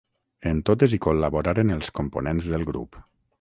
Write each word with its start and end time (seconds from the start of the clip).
En 0.51 0.61
totes 0.69 0.95
hi 0.95 0.99
col·laboraren 1.07 1.75
els 1.75 1.93
components 1.99 2.49
del 2.55 2.67
Grup. 2.73 2.99